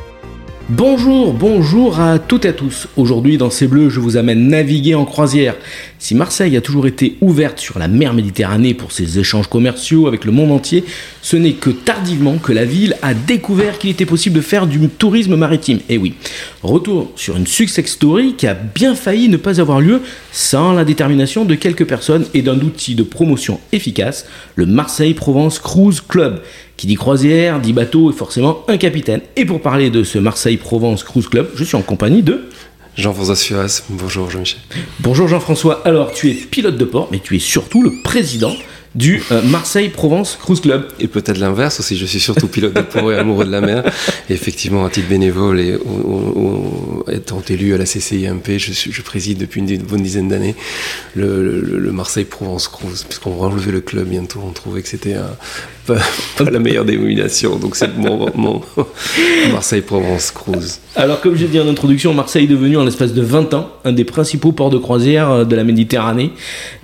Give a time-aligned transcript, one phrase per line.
[0.71, 2.89] Bonjour, bonjour à toutes et à tous.
[2.99, 5.57] Aujourd'hui dans C'est Bleu, je vous amène naviguer en croisière.
[5.99, 10.27] Si Marseille a toujours été ouverte sur la mer Méditerranée pour ses échanges commerciaux avec
[10.27, 10.85] le monde entier,
[11.23, 14.79] ce n'est que tardivement que la ville a découvert qu'il était possible de faire du
[14.91, 15.81] tourisme maritime.
[15.89, 16.13] Et oui,
[16.63, 20.85] retour sur une success story qui a bien failli ne pas avoir lieu sans la
[20.85, 26.43] détermination de quelques personnes et d'un outil de promotion efficace, le Marseille Provence Cruise Club.
[26.79, 29.21] Qui dit croisière, dit bateau et forcément un capitaine.
[29.35, 32.45] Et pour parler de ce Marseille Provence Cruise Club, je suis en compagnie de
[32.97, 34.61] Jean-François Suas, bonjour Jean-Michel.
[35.01, 38.55] Bonjour Jean-François, alors tu es pilote de port, mais tu es surtout le président
[38.95, 40.87] du euh, Marseille Provence Cruise Club.
[41.01, 43.85] Et peut-être l'inverse aussi, je suis surtout pilote de port et amoureux de la mer.
[44.31, 45.77] Et effectivement, à titre bénévole et
[47.13, 50.55] étant élu à la CCIMP, je, je préside depuis une bonne dizaine d'années
[51.17, 55.17] le, le, Marseille Provence Cruise, puisqu'on va enlever le club bientôt, on trouvait que c'était
[56.37, 57.57] pas, la meilleure dénomination.
[57.57, 58.63] Donc c'est mon, mon
[59.53, 60.81] Marseille Provence Cruise.
[60.97, 63.93] Alors comme j'ai dit en introduction, Marseille est devenu en l'espace de 20 ans un
[63.93, 66.33] des principaux ports de croisière euh, de la Méditerranée.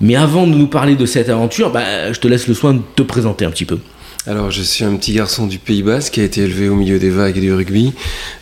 [0.00, 2.80] Mais avant de nous parler de cette aventure, bah, je te laisse le soin de
[2.96, 3.78] te présenter un petit peu.
[4.26, 6.98] Alors, je suis un petit garçon du Pays Basque qui a été élevé au milieu
[6.98, 7.92] des vagues et du rugby,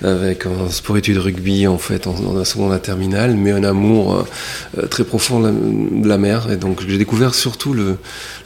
[0.05, 4.25] avec un sport-études rugby en fait en, en seconde à terminale, mais un amour
[4.79, 6.53] euh, très profond de la, mer.
[6.53, 7.97] Et donc, j'ai découvert surtout le,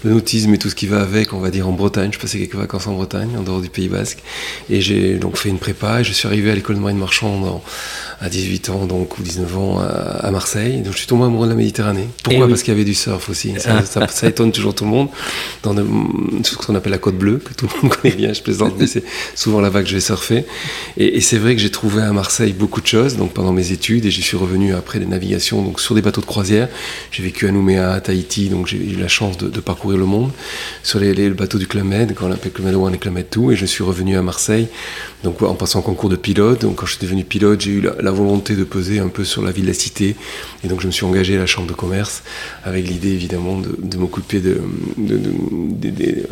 [0.03, 2.09] le, nautisme et tout ce qui va avec, on va dire en Bretagne.
[2.11, 4.23] Je passais quelques vacances en Bretagne, en dehors du Pays Basque,
[4.71, 6.01] et j'ai donc fait une prépa.
[6.01, 7.61] Et je suis arrivé à l'école de marine marchande
[8.19, 10.81] à 18 ans, donc ou 19 ans à, Marseille.
[10.81, 12.09] Donc, je suis tombé amoureux de la Méditerranée.
[12.23, 12.47] Pourquoi?
[12.47, 12.51] Oui.
[12.51, 13.53] Parce qu'il y avait du surf aussi.
[13.59, 15.09] Ça, ça, ça, étonne toujours tout le monde
[15.63, 15.85] dans de,
[16.43, 18.87] ce qu'on appelle la côte bleue que tout le monde connaît bien, je plaisante, mais
[18.87, 19.05] c'est
[19.35, 20.45] souvent là-bas que je vais surfer.
[20.97, 24.07] Et, c'est vrai que j'ai trouvé à Marseille beaucoup de choses donc pendant mes études
[24.07, 26.69] et j'y suis revenu après des navigations donc sur des bateaux de croisière.
[27.11, 30.31] J'ai vécu à Nouméa, à Tahiti, donc j'ai eu la chance de, parcourir le monde
[30.85, 33.15] sur les, les bateaux du Club Med, quand on appelle Club Med One et Club
[33.15, 34.69] Med 2, et je suis revenu à Marseille
[35.27, 36.63] donc en passant en concours de pilote.
[36.63, 39.43] Donc quand je suis devenu pilote, j'ai eu la, volonté de peser un peu sur
[39.43, 40.17] la vie de la cité
[40.65, 42.23] et donc je me suis engagé à la chambre de commerce
[42.65, 44.61] avec l'idée évidemment de, m'occuper de,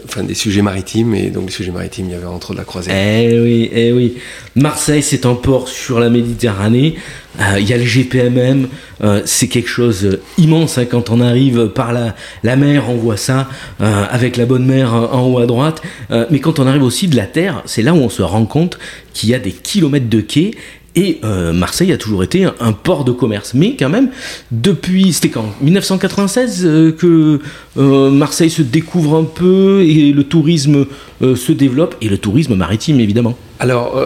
[0.05, 2.65] enfin, des sujets maritimes et donc les sujets maritimes, il y avait entre de la
[2.65, 2.95] croisière.
[2.97, 4.17] Eh oui, eh oui.
[4.57, 6.97] Marseille, c'est un port sur la Méditerranée.
[7.41, 8.69] Euh, il y a le GPMM,
[9.03, 12.15] euh, c'est quelque chose euh, immense hein, quand on arrive par la,
[12.45, 13.49] la mer, on voit ça
[13.81, 15.83] avec la bonne mer en haut à droite.
[16.31, 18.79] Mais quand on arrive aussi de la terre, c'est là où on se rend compte
[19.13, 20.53] qu'il y a des kilomètres de quais
[20.97, 23.53] et euh, Marseille a toujours été un, un, port de commerce.
[23.55, 24.11] Mais quand même,
[24.51, 25.47] depuis, c'était quand?
[25.61, 27.41] 1996 euh, que
[27.77, 30.87] euh, Marseille se découvre un peu et le tourisme
[31.21, 33.35] se développe, et le tourisme maritime évidemment.
[33.59, 33.99] Alors,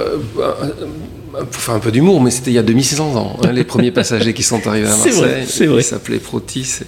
[1.44, 3.90] pour faire un peu d'humour, mais c'était il y a 2600 ans, hein, les premiers
[3.90, 5.44] passagers qui sont arrivés à Marseille.
[5.46, 6.80] C'est vrai, Ils s'appelaient Protis.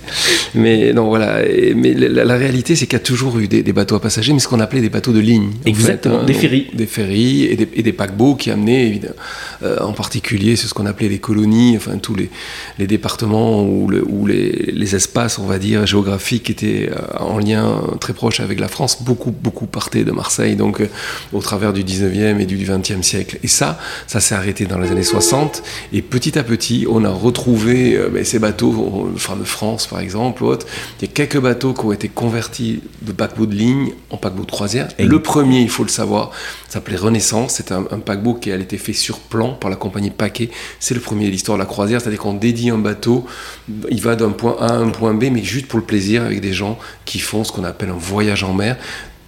[0.55, 1.47] Mais non, voilà.
[1.47, 4.01] Et, mais la, la réalité, c'est qu'il y a toujours eu des, des, bateaux à
[4.01, 5.51] passagers, mais ce qu'on appelait des bateaux de ligne.
[5.67, 6.67] Exactement, en fait, des ferries.
[6.75, 9.15] Des ferries et des, et des paquebots qui amenaient, évidemment,
[9.63, 12.31] en particulier, c'est ce qu'on appelait les colonies, enfin tous les,
[12.79, 17.39] les départements ou, le, ou les, les, espaces, on va dire, géographiques étaient euh, en
[17.39, 19.03] lien très proche avec la France.
[19.03, 20.89] Beaucoup, beaucoup partaient de Marseille, donc euh,
[21.33, 23.39] au travers du 19e et du 20e siècle.
[23.43, 27.11] Et ça, ça s'est arrêté dans les années 60 et petit à petit on a
[27.11, 30.67] retrouvé euh, ben, ces bateaux, le fameux France par exemple, autre.
[31.01, 34.45] il y a quelques bateaux qui ont été convertis de paquebot de ligne en paquebot
[34.45, 34.89] de croisière.
[34.99, 36.31] Et le premier, il faut le savoir,
[36.69, 40.11] s'appelait Renaissance, c'est un, un, paquebot qui a été fait sur plan par la compagnie
[40.11, 43.27] Paquet, c'est le premier de l'histoire de la croisière, c'est-à-dire qu'on dédie un bateau,
[43.91, 46.41] il va d'un point A à un point B, mais juste pour le plaisir avec
[46.41, 48.77] des gens qui font ce qu'on appelle un voyage en mer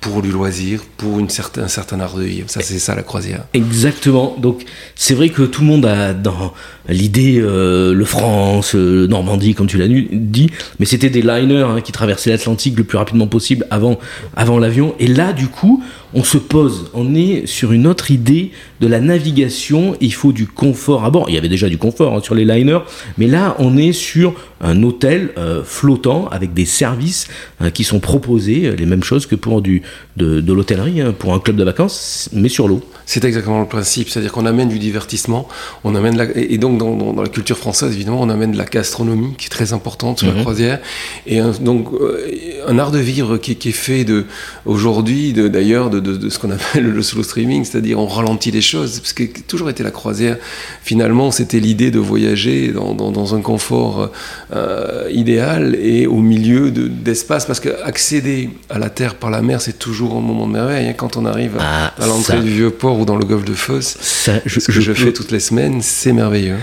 [0.03, 2.51] pour du loisir, pour une un certain art de vivre.
[2.51, 3.45] Ça, c'est ça la croisière.
[3.55, 4.37] Exactement.
[4.37, 4.65] Donc,
[4.97, 6.53] c'est vrai que tout le monde a dans
[6.89, 11.81] l'idée euh, le France, euh, Normandie, comme tu l'as dit, mais c'était des liners hein,
[11.81, 13.97] qui traversaient l'Atlantique le plus rapidement possible avant,
[14.35, 14.97] avant l'avion.
[14.99, 18.51] Et là, du coup, on se pose, on est sur une autre idée
[18.81, 19.97] de la navigation.
[20.01, 21.27] Il faut du confort à bord.
[21.29, 22.81] Il y avait déjà du confort hein, sur les liners,
[23.19, 27.29] mais là, on est sur un hôtel euh, flottant avec des services
[27.75, 29.83] qui sont proposés, les mêmes choses que pour du,
[30.17, 32.83] de, de l'hôtellerie, hein, pour un club de vacances, mais sur l'eau.
[33.07, 35.49] C'est exactement le principe, c'est-à-dire qu'on amène du divertissement,
[35.85, 38.65] on amène la, et donc dans, dans, la culture française évidemment, on amène de la
[38.65, 40.41] gastronomie qui est très importante sur la mhm.
[40.41, 40.81] croisière,
[41.27, 42.27] et un, donc euh,
[42.67, 44.27] un art de vivre qui, qui est fait de
[44.67, 48.61] aujourd'hui, d'ailleurs, de, de, de, ce qu'on appelle le slow streaming, c'est-à-dire on ralentit les
[48.61, 50.37] choses, parce que toujours été la croisière.
[50.83, 54.11] Finalement, c'était l'idée de voyager dans, dans, un confort
[54.53, 59.79] euh, idéal et au milieu d'espace, parce qu'accéder à la terre par la mer, c'est
[59.79, 60.89] toujours un moment de merveille.
[60.89, 63.55] Hein, quand on arrive ah, à l'entrée du vieux port ou dans le golfe de
[63.55, 66.59] Fos, ce que je, fais toutes les semaines, c'est merveilleux.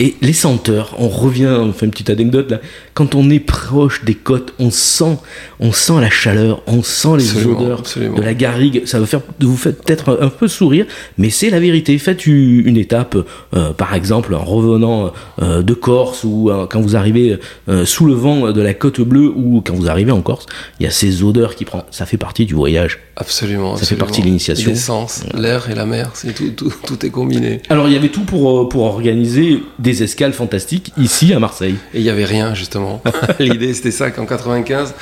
[0.00, 2.60] Et les senteurs, on revient, on fait une petite anecdote là.
[3.00, 5.16] Quand on est proche des côtes, on sent,
[5.58, 8.82] on sent la chaleur, on sent les odeurs de la garrigue.
[8.84, 10.84] Ça va faire, vous fait peut-être un peu sourire,
[11.16, 11.96] mais c'est la vérité.
[11.96, 13.16] Faites une étape,
[13.54, 17.38] euh, par exemple, en revenant euh, de Corse ou euh, quand vous arrivez
[17.86, 20.44] sous le vent de la côte bleue ou quand vous arrivez en Corse,
[20.78, 21.84] il y a ces odeurs qui prennent.
[21.90, 22.98] Ça fait partie du voyage.
[23.16, 23.78] Absolument.
[23.78, 24.68] Ça fait partie de l'initiation.
[24.68, 27.62] L'essence, l'air et la mer, c'est tout, tout, tout, est combiné.
[27.70, 31.76] Alors il y avait tout pour, pour organiser des escales fantastiques ici à Marseille.
[31.94, 32.89] Et il n'y avait rien justement.
[33.38, 34.94] L'idée c'était ça qu'en 95,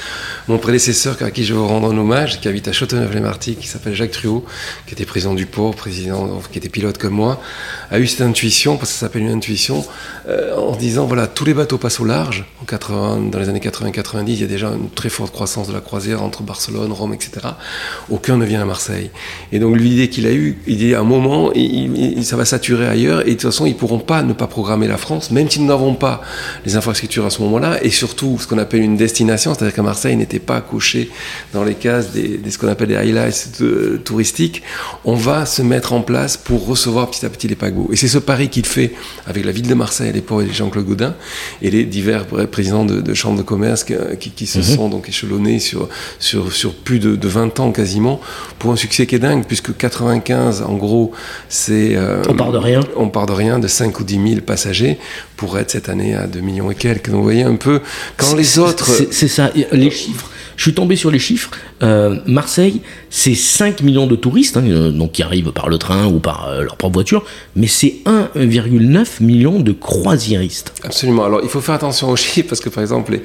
[0.48, 3.94] mon prédécesseur à qui je veux rendre un hommage, qui habite à Châteauneuf-les-Marty, qui s'appelle
[3.94, 4.44] Jacques Truot,
[4.86, 7.40] qui était président du port, président, qui était pilote comme moi,
[7.90, 9.84] a eu cette intuition, parce que ça s'appelle une intuition,
[10.28, 12.44] euh, en disant voilà tous les bateaux passent au large.
[12.62, 15.72] En 80, dans les années 80-90, il y a déjà une très forte croissance de
[15.72, 17.48] la croisière entre Barcelone, Rome, etc
[18.10, 19.10] aucun ne vient à Marseille.
[19.52, 21.52] Et donc l'idée qu'il a eue, il dit à un moment,
[22.22, 24.88] ça va saturer ailleurs, et de toute façon, ils ne pourront pas ne pas programmer
[24.88, 26.22] la France, même si nous n'avons pas
[26.64, 30.16] les infrastructures à ce moment-là, et surtout ce qu'on appelle une destination, c'est-à-dire qu'à Marseille
[30.16, 31.10] n'était pas coché
[31.52, 33.62] dans les cases des, ce qu'on appelle des highlights
[34.04, 34.62] touristiques,
[35.04, 37.90] on va se mettre en place pour recevoir petit à petit les paquebots.
[37.92, 38.92] Et c'est ce pari qu'il fait
[39.26, 41.14] avec la ville de Marseille à l'époque et Jean-Claude Gaudin,
[41.62, 44.64] et les divers présidents de, chambres de commerce qui, se mhm.
[44.64, 45.88] sont donc échelonnés sur,
[46.18, 48.20] sur, sur plus de, de 20 ans quasiment
[48.58, 51.12] pour un succès qui est dingue, puisque 95, en gros,
[51.48, 51.96] c'est.
[51.96, 52.80] Euh, on part de rien.
[52.96, 54.98] On part de rien, de 5 ou 10 000 passagers,
[55.38, 57.06] pour être cette année à 2 millions et quelques.
[57.08, 57.80] Donc vous voyez un peu,
[58.18, 58.90] quand les autres.
[59.10, 60.30] C'est ça, les chiffres.
[60.58, 61.50] Je suis tombé sur les chiffres.
[61.82, 66.06] Euh, Marseille, c'est 5 millions de touristes, hein, euh, donc qui arrivent par le train
[66.06, 67.24] ou par leur propre voiture,
[67.56, 70.74] mais c'est 1,9 million de croisiéristes.
[70.82, 71.24] Absolument.
[71.24, 73.20] Alors il faut faire attention aux chiffres parce que par exemple,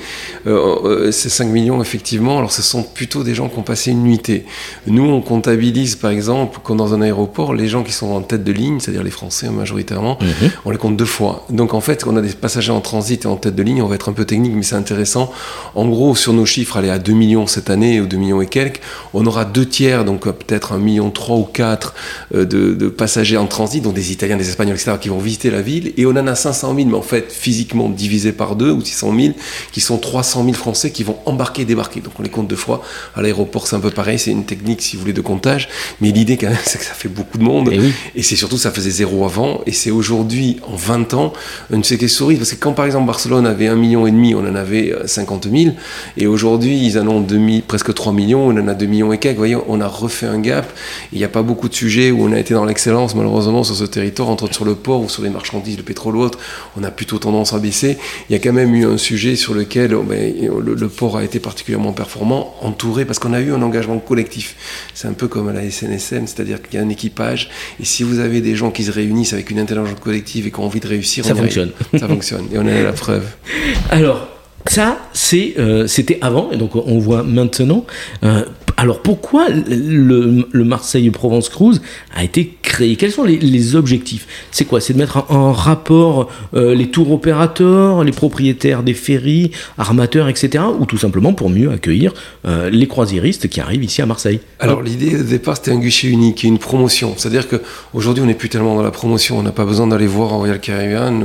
[0.46, 4.46] ces 5 millions, effectivement, alors ce sont plutôt des gens qui ont passé une nuitée.
[4.88, 8.44] Nous, on comptabilise, par exemple, quand dans un aéroport, les gens qui sont en tête
[8.44, 10.52] de ligne, c'est-à-dire les Français majoritairement, mhm.
[10.66, 11.46] on les compte deux fois.
[11.50, 13.88] Donc en fait, on a des passagers en transit et en tête de ligne, on
[13.88, 15.32] va être un peu technique, mais c'est intéressant.
[15.76, 18.48] En gros, sur nos chiffres, aller à 2 millions cette année, ou 2 millions et
[18.48, 18.81] quelques,
[19.14, 21.94] on aura deux tiers, donc peut-être un million 3 ou 4
[22.36, 25.50] euh, de, de, passagers en transit, donc des Italiens, des Espagnols, etc., qui vont visiter
[25.50, 28.72] la ville, et on en a 500 000, mais en fait, physiquement divisé par deux,
[28.72, 29.34] ou 600 000,
[29.72, 32.00] qui sont 300 000 Français qui vont embarquer et débarquer.
[32.00, 32.81] Donc on les compte deux fois.
[33.16, 35.70] À l'aéroport, c'est un peu pareil, c'est une technique si vous voulez, de comptage.
[36.02, 37.72] Mais l'idée, quand même, c'est que ça fait beaucoup de monde.
[37.72, 37.94] Et, oui.
[38.16, 39.62] et c'est surtout, ça faisait zéro avant.
[39.66, 41.34] Et c'est aujourd'hui, en 20 ans,
[41.72, 42.36] une séquence souris.
[42.36, 45.46] Parce que quand, par exemple, Barcelone avait un million et demi, on en avait 50
[45.46, 45.75] euh, 000.
[46.18, 49.18] Et aujourd'hui, ils en ont 2 presque 3 millions, on en a 2 millions et
[49.18, 49.36] quelques.
[49.36, 50.71] Vous voyez, on a refait un gap.
[51.12, 53.75] Il n'y a pas beaucoup de sujets où on a été dans l'excellence, malheureusement, sur
[53.75, 56.39] ce territoire, entre autres sur le port ou sur les marchandises, le pétrole ou autre.
[56.77, 57.98] On a plutôt tendance à baisser.
[58.29, 61.17] Il y a quand même eu un sujet sur lequel oh, ben, le, le port
[61.17, 64.55] a été particulièrement performant, entouré, parce qu'on a eu un engagement collectif.
[64.93, 68.03] C'est un peu comme à la SNSM, c'est-à-dire qu'il y a un équipage, et si
[68.03, 70.79] vous avez des gens qui se réunissent avec une intelligence collective et qui ont envie
[70.79, 71.72] de réussir, ça fonctionne.
[71.98, 73.25] Ça fonctionne, et on est à la preuve.
[73.89, 74.27] Alors,
[74.65, 77.86] ça, c'est, euh, c'était avant, et donc on voit maintenant.
[78.24, 78.46] Euh,
[78.84, 81.82] alors pourquoi le, le Marseille-Provence Cruise
[82.13, 82.98] a été créé?
[82.98, 84.28] Quels sont les, objectifs?
[84.52, 84.82] C'est quoi?
[84.82, 90.66] C'est de mettre en, rapport euh, les tours opérateurs, les propriétaires des ferries, armateurs, etc.
[90.78, 92.13] Ou tout simplement pour mieux accueillir
[92.46, 94.42] euh, les croisiéristes qui arrivent ici à Marseille?
[94.60, 97.13] Alors l'idée de départ c'était un guichet unique et une promotion.
[97.16, 100.32] C'est-à-dire qu'aujourd'hui on n'est plus tellement dans la promotion, on n'a pas besoin d'aller voir
[100.32, 101.24] Royal Caribbean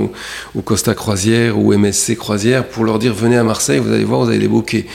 [0.55, 4.21] ou, Costa Croisière ou MSC Croisière pour leur dire venez à Marseille, vous allez voir,
[4.21, 4.87] vous avez des bouquets.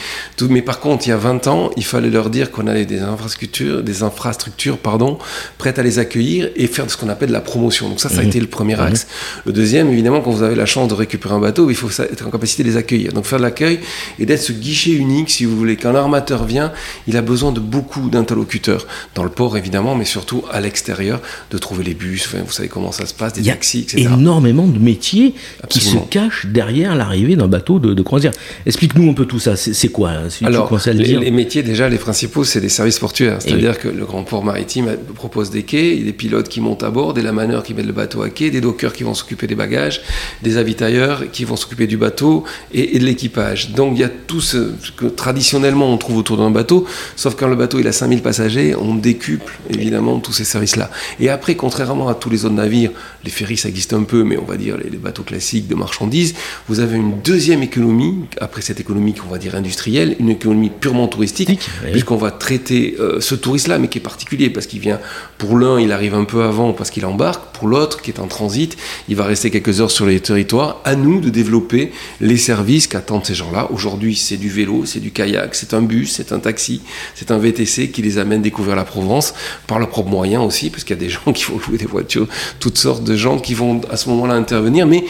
[0.48, 3.00] Mais par contre il y a 20 ans, il fallait leur dire qu'on a des
[3.00, 5.18] infrastructures, des infrastructures pardon,
[5.58, 7.88] prêtes à les accueillir et faire ce qu'on appelle la promotion.
[7.88, 8.28] Donc ça, ça a mhm.
[8.28, 9.06] été le premier axe.
[9.44, 12.26] Le deuxième, évidemment, quand vous avez la chance de récupérer un bateau, il faut être
[12.26, 13.12] en capacité de les accueillir.
[13.12, 13.80] Donc faire de l'accueil
[14.18, 15.76] et d'être ce guichet unique, si vous voulez.
[15.76, 16.72] Quand l'armateur vient,
[17.06, 18.86] il a besoin de beaucoup d'interlocuteurs.
[19.14, 21.20] Dans le port, évidemment, mais surtout à l'extérieur,
[21.50, 24.08] de trouver les bus, vous savez comment ça se passe, des taxis, etc.
[24.12, 25.34] énormément de métiers
[25.68, 28.32] qui se cachent derrière l'arrivée d'un bateau de, croisière.
[28.66, 29.56] Explique-nous un peu tout ça.
[29.56, 33.38] C'est quoi hein, Alors, les, métiers, déjà, les principaux, c'est des services portuaires.
[33.40, 37.14] C'est-à-dire que le grand port maritime propose des quais, des pilotes qui montent à bord,
[37.14, 40.02] des lamaneurs qui mettent le bateau à quai, des dockers qui vont s'occuper des bagages,
[40.42, 43.70] des avitailleurs qui vont s'occuper du bateau et, de l'équipage.
[43.70, 46.86] Donc il y a tout ce, que traditionnellement on trouve autour d'un bateau,
[47.16, 50.90] sauf quand le bateau il a 5000 passagers, on décuple évidemment tous ces services-là.
[51.20, 52.90] Et après, contrairement à tous les autres navires,
[53.24, 55.74] les ferries ça existe un peu, mais on va dire les, les bateaux classiques de
[55.74, 56.34] marchandises,
[56.68, 61.08] vous avez une deuxième économie, après cette économie qu'on va dire industrielle, une économie purement
[61.08, 65.00] touristique, puisqu'on va traiter euh, ce touriste-là, mais qui est particulier, parce qu'il vient,
[65.38, 68.26] pour l'un, il arrive un peu avant parce qu'il embarque, pour l'autre, qui est en
[68.26, 68.76] transit,
[69.08, 70.80] il va rester quelques heures sur les territoires.
[70.84, 73.68] À nous de développer les services qu'attendent ces gens-là.
[73.70, 76.82] Aujourd'hui, c'est du vélo, c'est du kayak, c'est un bus, c'est un taxi,
[77.14, 79.34] c'est un VTC qui les amène découvrir la Provence
[79.66, 81.86] par leurs propres moyens aussi, parce qu'il y a des gens qui vont louer des
[81.86, 82.28] voitures,
[82.60, 84.86] toutes sortes de gens qui vont à ce moment-là intervenir.
[84.86, 85.04] Mais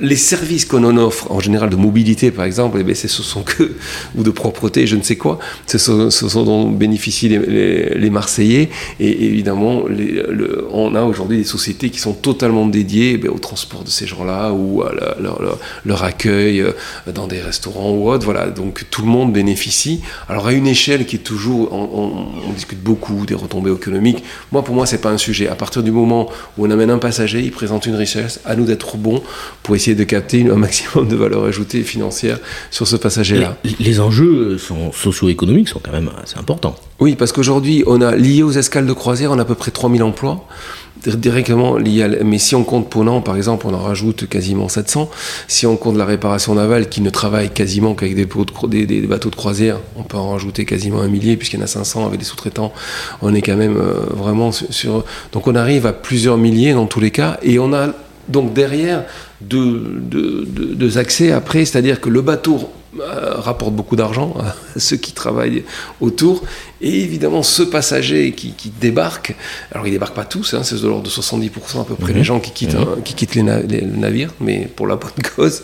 [0.00, 3.72] les services qu'on en offre, en général de mobilité par exemple, eh ce sont que,
[4.16, 8.70] ou de propreté, je ne sais quoi, ce sont, ce dont bénéficient les, Marseillais.
[8.98, 9.84] Et évidemment,
[10.72, 14.52] on a aujourd'hui des sociétés qui sont totalement dédiées eh au transport de ces gens-là
[14.52, 14.92] ou à
[15.84, 16.72] leur, accueil euh,
[17.14, 18.24] dans des restaurants ou autres.
[18.24, 20.00] Voilà, donc tout le monde bénéficie.
[20.28, 24.24] Alors à une échelle qui est toujours, on, discute beaucoup des retombées économiques.
[24.50, 25.46] Moi, pour moi, c'est pas un sujet.
[25.46, 26.28] À partir du moment
[26.58, 29.22] où on amène un passager, il présente une richesse, à nous d'être bons
[29.62, 32.38] pour essayer de capter un maximum de valeur ajoutée financière
[32.70, 33.56] sur ce passager-là.
[33.78, 36.76] Les, enjeux sont socio-économiques sont quand même assez importants.
[37.00, 39.70] Oui, parce qu'aujourd'hui, on a lié aux escales de croisière, on a à peu près
[39.70, 40.46] 3000 emplois
[41.08, 45.10] directement lié à, mais si on compte Ponant par exemple on en rajoute quasiment 700
[45.48, 49.36] si on compte la réparation navale qui ne travaille quasiment qu'avec des, des, bateaux de
[49.36, 52.24] croisière on peut en rajouter quasiment un millier puisqu'il y en a 500 avec des
[52.24, 52.72] sous-traitants
[53.22, 57.00] on est quand même euh, vraiment sur donc on arrive à plusieurs milliers dans tous
[57.00, 57.88] les cas et on a
[58.28, 59.04] donc derrière
[59.40, 65.64] deux, accès après, c'est-à-dire que le bateau euh, rapporte beaucoup d'argent à ceux qui travaillent
[66.00, 66.42] autour
[66.82, 69.34] et évidemment, ce passager qui, débarque,
[69.72, 72.20] alors il débarque pas tous, hein, c'est de l'ordre de 70% à peu près les
[72.20, 72.24] mhm.
[72.24, 73.02] gens qui quittent, mhm.
[73.04, 75.62] qui quittent les, navires, mais pour la bonne cause.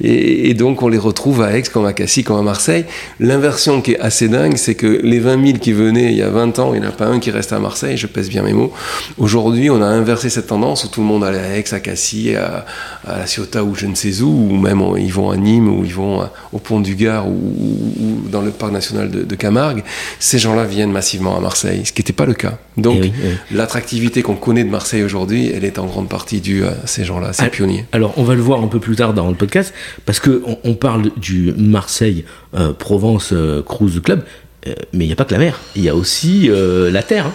[0.00, 2.86] Et, donc on les retrouve à Aix, comme à Cassis, comme à Marseille.
[3.20, 6.30] L'inversion qui est assez dingue, c'est que les 20 000 qui venaient il y a
[6.30, 8.42] 20 ans, il n'y en a pas un qui reste à Marseille, je pèse bien
[8.42, 8.72] mes mots.
[9.16, 12.34] Aujourd'hui, on a inversé cette tendance où tout le monde allait à Aix, à Cassis,
[12.34, 12.66] à,
[13.06, 15.94] La Ciotat ou je ne sais où, ou même ils vont à Nîmes, ou ils
[15.94, 19.84] vont au Pont du Gard, ou, dans le parc national de, de Camargue.
[20.18, 22.58] Ces gens gens-là viennent massivement à Marseille, ce qui n'était pas le cas.
[22.76, 26.64] Donc, eh eh l'attractivité qu'on connaît de Marseille aujourd'hui, elle est en grande partie due
[26.64, 27.84] à ces gens-là, ces pionniers.
[27.92, 29.74] Alors, on va le voir un peu plus tard dans le podcast,
[30.06, 32.24] parce qu'on on parle du Marseille
[32.56, 34.24] euh, Provence euh, Cruise Club,
[34.92, 37.32] mais il n'y a pas que la mer, il y a aussi la terre hein,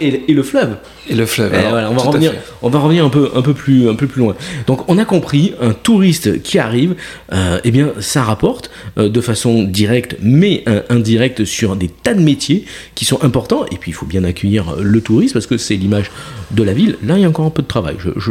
[0.00, 0.76] et, le fleuve.
[1.08, 1.52] Et le fleuve.
[1.54, 2.32] on, va revenir,
[2.62, 4.34] on va revenir un peu, un, peu plus, un peu plus loin.
[4.66, 6.94] Donc on a compris, un touriste qui arrive,
[7.32, 12.20] euh, eh bien ça rapporte euh, de façon directe mais indirecte sur des tas de
[12.20, 13.64] métiers qui sont importants.
[13.72, 16.10] Et puis il faut bien accueillir le touriste parce que c'est l'image
[16.50, 16.96] de la ville.
[17.02, 18.30] Là il y a encore un peu de travail, je, je,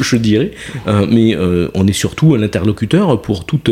[0.00, 0.52] je, dirais.
[0.86, 1.36] Euh, mais
[1.74, 3.70] on est surtout un interlocuteur pour toutes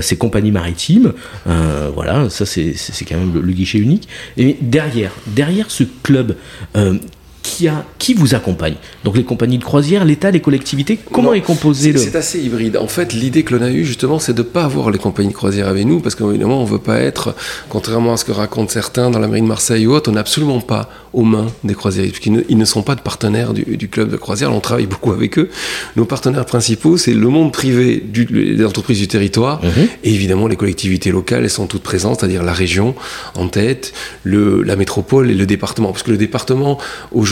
[0.00, 1.12] ces compagnies maritimes.
[1.46, 4.08] voilà, ça c'est quand même le, guichet unique.
[4.36, 6.36] Et derrière, derrière ce club
[7.42, 11.40] qui, a, qui vous accompagne Donc les compagnies de croisière, l'État, les collectivités, comment est
[11.40, 11.98] composé le...
[11.98, 12.76] C'est assez hybride.
[12.76, 15.30] En fait, l'idée que l'on a eue justement, c'est de ne pas avoir les compagnies
[15.30, 17.34] de croisière avec nous, parce qu'évidemment, on ne veut pas être,
[17.68, 20.20] contrairement à ce que racontent certains dans la marine de Marseille ou autre, on n'a
[20.20, 23.88] absolument pas aux mains des croisiéristes, puisqu'ils ne, ils ne sont pas de partenaires du,
[23.88, 25.50] club de croisière, on travaille beaucoup avec eux.
[25.96, 29.88] Nos partenaires principaux, c'est le monde privé du, des entreprises du territoire, mhm.
[30.04, 32.94] et évidemment les collectivités locales, elles sont toutes présentes, c'est-à-dire la région
[33.34, 33.92] en tête,
[34.24, 36.78] le, la métropole et le département, parce que le département,
[37.12, 37.29] aujourd'hui,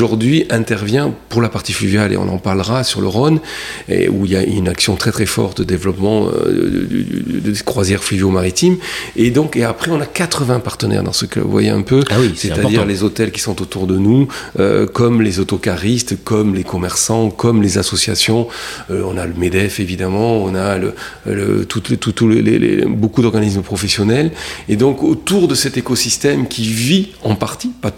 [0.50, 3.40] intervient pour la partie fluviale, et on en parlera sur le Rhône,
[3.88, 8.02] et où il y a une action très très forte de développement euh, des croisières
[8.02, 8.76] fluvio-maritimes,
[9.17, 12.02] et donc, et après, on a 80 partenaires dans ce club, vous voyez un peu,
[12.11, 14.28] ah oui, c'est-à-dire les hôtels qui sont autour de nous,
[14.59, 18.49] euh, comme les autocaristes, comme les commerçants, comme les associations.
[18.90, 20.95] Euh, on a le MEDEF évidemment, on a le,
[21.26, 24.31] le, tout, tout, les, beaucoup d'organismes professionnels.
[24.69, 27.93] Et donc autour de cet écosystème qui vit en partie, pas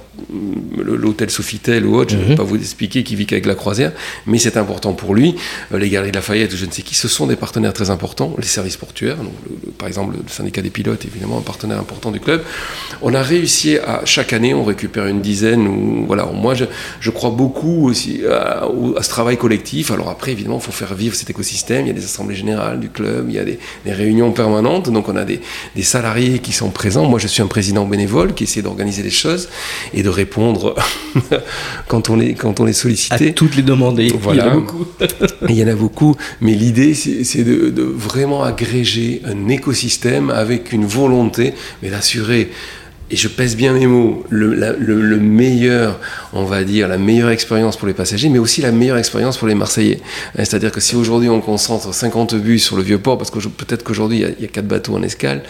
[0.78, 3.92] l'hôtel Sofitel ou autre, Je ne vais pas vous expliquer qui vit qu'avec la croisière,
[4.26, 5.36] mais c'est important pour lui.
[5.72, 8.34] les Galeries de Lafayette, je ne sais qui, ce sont des partenaires très importants.
[8.38, 9.32] Les services portuaires, donc
[9.78, 12.42] par exemple le syndicat des pilotes, évidemment, un partenaire important du club.
[13.02, 15.66] On a réussi à, chaque année, on récupère une dizaine.
[15.66, 16.64] Ou, voilà, moi, je,
[17.00, 18.64] je crois beaucoup aussi à,
[18.96, 19.90] à, ce travail collectif.
[19.90, 21.86] Alors après, évidemment, il faut faire vivre cet écosystème.
[21.86, 24.90] Il y a des assemblées générales du club, il y a des, des réunions permanentes.
[24.90, 25.40] Donc on a des,
[25.76, 27.06] des, salariés qui sont présents.
[27.06, 29.48] Moi, je suis un président bénévole qui essaie d'organiser les choses
[29.94, 30.74] et de répondre
[31.90, 33.30] quand on est, quand on est sollicité.
[33.30, 34.00] À toutes les demandes.
[34.20, 34.44] Voilà.
[34.44, 34.86] Il y en a beaucoup.
[35.48, 36.14] il y en a beaucoup.
[36.40, 42.50] Mais l'idée, c'est de, de vraiment agréger un écosystème avec une volonté, mais d'assurer
[43.10, 45.98] et je pèse bien mes mots, le, le, meilleur,
[46.32, 49.48] on va dire, la meilleure expérience pour les passagers, mais aussi la meilleure expérience pour
[49.48, 50.00] les Marseillais.
[50.38, 53.40] Hein, c'est-à-dire que si aujourd'hui on concentre 50 bus sur le vieux port, parce que
[53.40, 55.42] peut-être qu'aujourd'hui il y, a quatre bateaux en escale,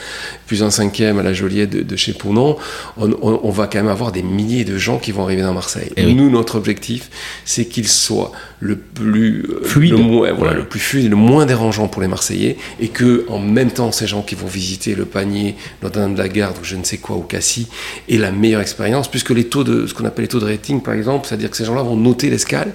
[0.47, 2.57] plus un cinquième à la Joliette de, chez Pounon,
[2.97, 5.91] on, va quand même avoir des milliers de gens qui vont arriver dans Marseille.
[5.97, 7.11] Et eh Nous, notre objectif,
[7.45, 11.45] c'est qu'ils soient le plus euh, fluide, le, moins, voilà, le plus fluide, le moins
[11.45, 15.05] dérangeant pour les Marseillais, et que en même temps ces gens qui vont visiter le
[15.05, 17.50] panier, Notre-Dame de la Garde ou je ne sais quoi ou Cassis
[18.09, 20.81] et la meilleure expérience, puisque les taux de ce qu'on appelle les taux de rating,
[20.83, 22.73] par exemple, c'est-à-dire que ces gens-là vont noter l'escale,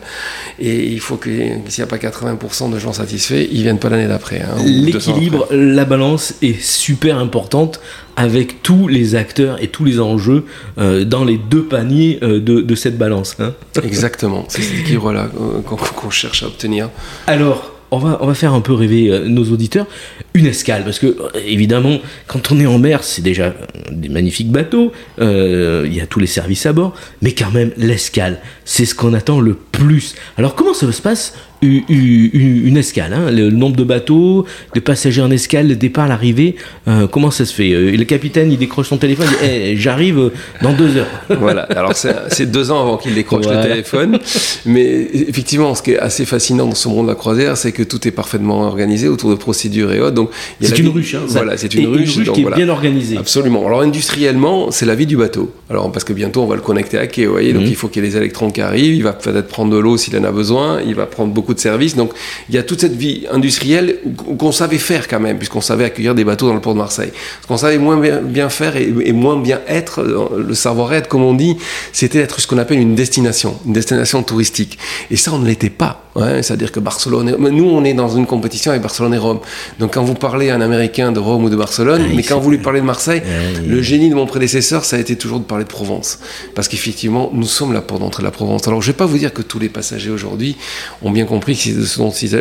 [0.59, 3.89] et il faut que s'il n'y a pas 80% de gens satisfaits, ils viennent pas
[3.89, 4.41] l'année d'après.
[4.41, 7.79] Hein, L'équilibre, la balance est super importante
[8.15, 10.45] avec tous les acteurs et tous les enjeux
[10.77, 13.35] euh, dans les deux paniers euh, de, cette balance.
[13.39, 13.53] Hein.
[13.83, 16.89] Exactement, c'est cet équilibre-là euh, qu'on cherche à obtenir.
[17.27, 19.87] Alors, on va, on va faire un peu rêver nos auditeurs.
[20.35, 23.53] Une escale, parce que euh, évidemment, quand on est en mer, c'est déjà
[23.89, 27.71] des magnifiques bateaux, euh, il y a tous les services à bord, mais quand même,
[27.77, 30.13] l'escale, c'est ce qu'on attend le plus.
[30.37, 35.31] Alors comment ça se passe une escale, hein, le nombre de bateaux, de passagers en
[35.31, 36.55] escale, le départ, l'arrivée,
[36.87, 39.77] euh, comment ça se fait euh, Le capitaine, il décroche son téléphone, il dit eh,
[39.77, 41.07] j'arrive euh, dans deux heures.
[41.39, 44.19] voilà, alors c'est deux ans avant qu'il décroche le téléphone,
[44.65, 47.83] mais effectivement, ce qui est assez fascinant dans ce monde de la croisière, c'est que
[47.83, 50.15] tout est parfaitement organisé autour de procédures et autres.
[50.15, 50.24] Donc
[50.61, 53.17] c'est une ruche, hein, voilà, c'est une, ruche, qui est bien organisée.
[53.17, 53.65] Absolument.
[53.65, 55.51] Alors industriellement, c'est la vie du bateau.
[55.69, 57.69] Alors parce que bientôt on va le connecter à quai, vous voyez, donc mhm.
[57.69, 59.97] il faut qu'il y ait des électrons qui arrivent, il va peut-être prendre de l'eau
[59.97, 61.95] s'il en a besoin, il va prendre beaucoup de services.
[61.95, 62.11] Donc
[62.49, 63.99] il y a toute cette vie industrielle
[64.37, 67.11] qu'on savait faire quand même, puisqu'on savait accueillir des bateaux dans le port de Marseille.
[67.41, 71.57] Ce qu'on savait moins bien, faire et, moins bien être, le savoir-être, comme on dit,
[71.91, 74.77] c'était d'être ce qu'on appelle une destination, une destination touristique.
[75.11, 76.04] Et ça, on ne l'était pas.
[76.15, 79.39] C'est-à-dire que Barcelone, nous, on est dans une compétition avec Barcelone et Rome.
[79.79, 82.39] Donc quand vous parlez à un Américain de Rome ou de Barcelone, ah, mais quand
[82.39, 83.21] vous lui parlez de Marseille,
[83.65, 86.19] le génie de mon prédécesseur, ça a été toujours de parler de Provence.
[86.53, 88.67] Parce qu'effectivement, nous sommes la porte d'entrée de la Provence.
[88.67, 90.55] Alors je ne vais pas vous dire que tous les passagers aujourd'hui
[91.01, 91.97] ont bien compris que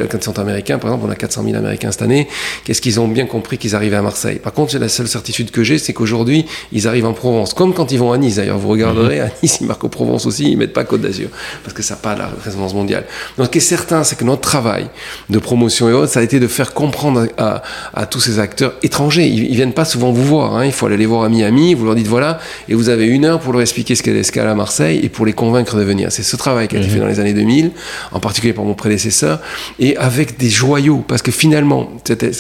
[0.07, 2.29] quand ils sont américains, par exemple, on a 400 000 Américains cette année,
[2.64, 4.38] qu'est-ce qu'ils ont bien compris qu'ils arrivaient à Marseille?
[4.38, 7.55] Par contre, la seule certitude que j'ai, c'est qu'aujourd'hui, ils arrivent en Provence.
[7.55, 9.27] Comme quand ils vont à Nice, d'ailleurs, vous regarderez, mhm.
[9.27, 11.29] à Nice, ils marquent au Provence aussi, ils mettent pas Côte d'Azur.
[11.62, 13.05] Parce que ça n'a pas la résonance mondiale.
[13.37, 14.87] Donc, ce certain, c'est que notre travail
[15.31, 17.62] de promotion et autres, ça a été de faire comprendre à,
[18.07, 19.27] tous ces acteurs étrangers.
[19.27, 20.57] Ils, ne viennent pas souvent vous voir.
[20.57, 20.66] Hein.
[20.66, 23.24] Il faut aller les voir à Miami, vous leur dites voilà, et vous avez une
[23.24, 26.12] heure pour leur expliquer ce qu'est l'escale à Marseille et pour les convaincre de venir.
[26.12, 27.03] C'est ce travail qui a été fait mhm.
[27.03, 27.72] dans les années 2000,
[28.12, 29.40] en particulier par mon prédécesseur,
[29.79, 31.90] et avec des joyaux, parce que finalement,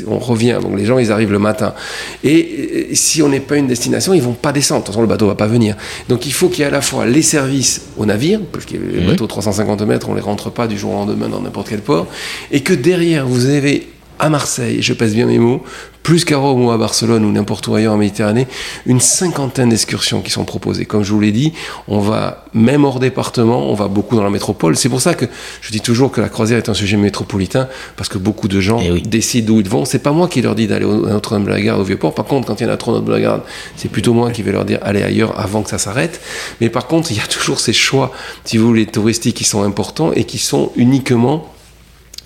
[0.06, 1.74] on revient, donc les gens ils arrivent le matin,
[2.22, 4.82] et, si on n'est pas une destination, ils vont pas descendre.
[4.82, 5.76] De toute façon, le bateau va pas venir.
[6.08, 8.74] Donc il faut qu'il y ait à la fois les services au navire, parce que
[8.74, 9.06] les mhm.
[9.06, 11.80] bateaux de 350 mètres, on les rentre pas du jour au lendemain dans n'importe quel
[11.80, 12.06] port,
[12.50, 15.62] et que derrière vous avez à Marseille, je pèse bien mes mots,
[16.04, 18.46] plus qu'à Rome ou à Barcelone ou n'importe où ailleurs en Méditerranée,
[18.84, 20.84] une cinquantaine d'excursions qui sont proposées.
[20.84, 21.54] Comme je vous l'ai dit,
[21.88, 24.76] on va même hors département, on va beaucoup dans la métropole.
[24.76, 25.24] C'est pour ça que
[25.62, 28.80] je dis toujours que la croisière est un sujet métropolitain, parce que beaucoup de gens
[28.82, 29.86] eh décident où ils vont.
[29.86, 32.14] C'est pas moi qui leur dis d'aller à Notre-Dame-de-la-Garde, au Vieux-Port.
[32.14, 33.42] Par contre, quand il y en a trop Notre-Dame-de-la-Garde,
[33.76, 36.20] c'est plutôt moi qui vais leur dire aller ailleurs avant que ça s'arrête.
[36.60, 38.12] Mais par contre, il y a toujours ces choix,
[38.44, 41.53] si vous voulez, touristiques qui sont importants et qui sont uniquement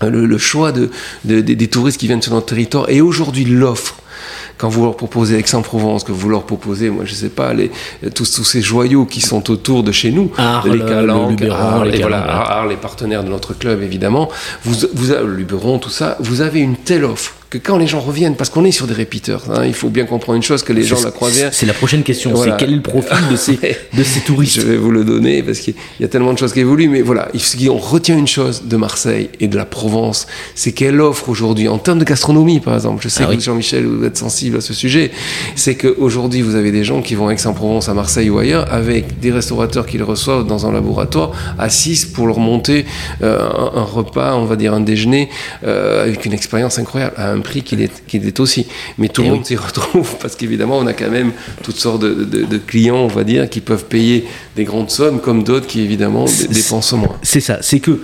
[0.01, 0.89] le, choix de,
[1.23, 2.89] des touristes qui viennent sur notre territoire.
[2.89, 3.95] Et aujourd'hui l'offre.
[4.57, 7.71] Quand vous leur proposez Aix-en-Provence, que vous leur proposez, moi je sais pas, les,
[8.13, 10.31] tous, tous ces joyaux qui sont autour de chez nous,
[10.65, 14.27] les calanques, les, voilà, les partenaires de notre club évidemment,
[14.65, 17.99] vous, vous, le Luberon, tout ça, vous avez une telle offre que quand les gens
[17.99, 20.71] reviennent, parce qu'on est sur des répiteurs, hein, il faut bien comprendre une chose que
[20.71, 21.51] les gens la croisière.
[21.51, 23.53] C'est la prochaine question, c'est quel est le profil de ces,
[23.93, 26.53] de ces touristes Je vais vous le donner parce qu'il y a tellement de choses
[26.53, 27.29] qui évoluent, mais voilà,
[27.69, 31.79] on retient une chose de Marseille et de la Provence, c'est qu'elle offre aujourd'hui, en
[31.79, 34.73] termes de gastronomie par exemple, je sais ah que Jean-Michel, vous êtes sensible à ce
[34.73, 35.11] sujet,
[35.55, 39.19] c'est qu'aujourd'hui vous avez des gens qui vont à Aix-en-Provence, à Marseille ou ailleurs, avec
[39.19, 41.31] des restaurateurs qui les reçoivent dans un laboratoire,
[41.67, 42.85] 6 pour leur monter
[43.23, 43.39] euh,
[43.75, 45.29] un, repas, on va dire un déjeuner,
[45.63, 48.67] euh, avec une expérience incroyable, à un prix qui est, aussi.
[48.97, 49.45] Mais tout le Eh monde oui.
[49.47, 51.31] s'y retrouve parce qu'évidemment, on a quand même
[51.63, 54.25] toutes sortes de, de- de clients, on va dire, qui peuvent payer
[54.55, 57.17] des grandes sommes, comme d'autres qui, évidemment, dépensent moins.
[57.23, 57.99] C'est ça, c'est que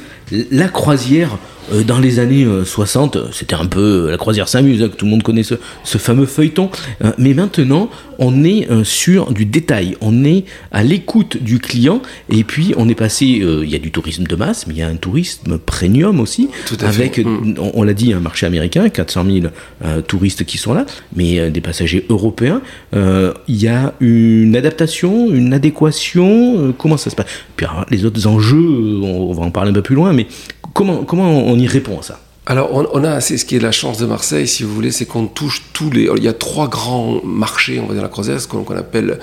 [0.52, 1.38] la croisière,
[1.86, 4.96] dans les années euh, 60, euh, c'était un peu euh, la croisière s'amuse, hein, que
[4.96, 6.70] tout le monde connaît ce, ce fameux feuilleton.
[7.04, 12.02] Euh, mais maintenant, on est euh, sur du détail, on est à l'écoute du client,
[12.30, 14.80] et puis on est passé, euh, il y a du tourisme de masse, mais il
[14.80, 17.22] y a un tourisme premium aussi, Tout à avec, fait.
[17.26, 17.56] euh, Mm.
[17.60, 19.48] on, on l'a dit, un marché américain, 400 000
[19.84, 22.62] euh, touristes qui sont là, mais euh, des passagers européens.
[22.96, 27.26] Euh, Il y a une adaptation, une adéquation, euh, comment ça se passe?
[27.58, 30.14] Puis alors, les autres enjeux, euh, on, on va en parler un peu plus loin,
[30.14, 30.28] mais
[30.76, 32.20] comment, on y répond à ça?
[32.48, 35.08] Alors, on, a, c'est ce qui est la chance de Marseille, si vous voulez, c'est
[35.08, 36.08] qu'on touche tous les.
[36.16, 39.20] Il y a trois grands marchés, on va dire, la croisière, ce qu'on appelle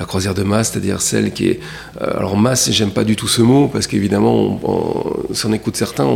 [0.00, 1.60] la croisière de masse, c'est-à-dire celle qui est.
[2.00, 5.52] euh, alors, masse, j'aime pas du tout ce mot, parce qu'évidemment, on- on- si on
[5.52, 6.08] écoute certains,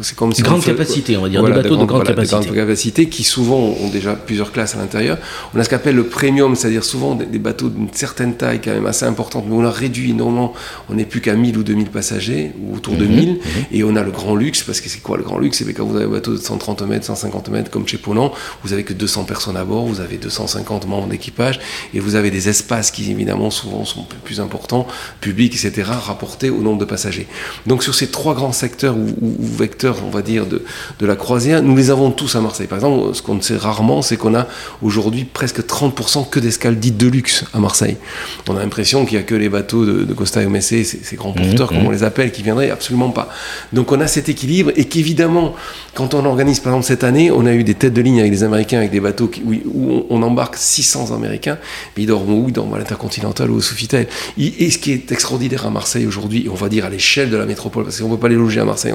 [0.00, 0.40] c'est comme si.
[0.42, 2.36] Grande on fait- capacité, on va dire, Voilà, des bateaux de, grande voilà, capacité.
[2.46, 5.18] grandes capacités qui souvent ont déjà plusieurs classes à l'intérieur.
[5.54, 8.60] On a ce qu'on appelle le premium, c'est-à-dire souvent des, des bateaux d'une certaine taille,
[8.64, 10.54] quand même assez importante, mais on a réduit énormément.
[10.88, 13.38] On n'est plus qu'à 1000 ou 2000 passagers, ou autour de Mhm, 1000.
[13.70, 15.58] Et on a le grand luxe, parce que c'est quoi le grand luxe?
[15.58, 18.32] C'est quand vous avez un bateau de 130 mètres, 150 mètres, comme chez Ponant,
[18.64, 21.60] vous avez que 200 personnes à bord, vous avez 250 membres d'équipage,
[21.92, 24.86] et vous avez des espaces qui, évidemment, souvent sont plus- importants,
[25.22, 27.26] publics, etc., rapportés au nombre de passagers.
[27.66, 30.62] Donc sur ces trois grands secteurs ou, ou- ou vecteurs, on va dire, de,
[30.98, 32.66] de la croisière, nous les avons tous à Marseille.
[32.66, 34.46] Par exemple, ce qu'on sait rarement, c'est qu'on a
[34.82, 37.96] aujourd'hui presque 30% que d'escales dites de luxe à Marseille.
[38.46, 40.98] On a l'impression qu'il n'y a que les bateaux de, de Costa et Messé, ces,
[41.02, 41.78] ces grands porteurs, Mhm.
[41.78, 43.30] comme on les appelle, qui viendraient, absolument pas.
[43.72, 45.54] Donc on a cet équilibre et qu'évidemment,
[45.94, 48.32] quand on organise, par exemple, cette année, on a eu des têtes de ligne avec
[48.32, 51.56] des Américains, avec des bateaux qui- où, on embarque 600 Américains,
[51.96, 52.44] mais ils dorment où?
[52.48, 54.06] Ils dorment à l'Intercontinental ou au Sofitel.
[54.38, 57.46] Et, ce qui est extraordinaire à Marseille aujourd'hui, on va dire à l'échelle de la
[57.46, 58.92] métropole, parce qu'on ne peut pas les loger à Marseille,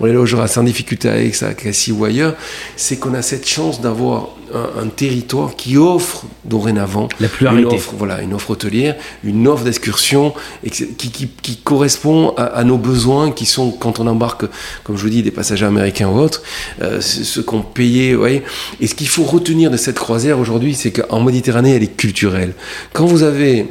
[0.00, 2.34] on les logera sans difficulté à Aix, à Cassis ou ailleurs,
[2.76, 7.94] c'est qu'on a cette chance d'avoir un, un territoire qui offre dorénavant La une offre,
[7.96, 10.34] voilà, une offre hôtelière, une offre d'excursion
[10.70, 14.44] qui, qui, qui correspond à, à nos besoins qui sont, quand on embarque,
[14.84, 16.42] comme je vous dis, des passagers américains ou autres,
[16.82, 18.12] euh, ce ce qu'on payait.
[18.12, 18.42] vous voyez.
[18.80, 22.54] Et ce qu'il faut retenir de cette croisière aujourd'hui, c'est qu'en Méditerranée, elle est culturelle.
[22.92, 23.66] Quand vous avez